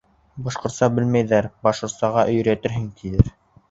Башҡортса 0.47 0.89
белмәйҙәр, 0.95 1.51
башҡортсаға 1.69 2.27
өйрәтерһең, 2.35 2.93
тиҙәр. 3.01 3.37